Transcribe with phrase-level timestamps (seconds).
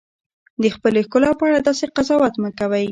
[0.61, 2.79] د خپلې ښکلا په اړه داسې قضاوت مه کوئ.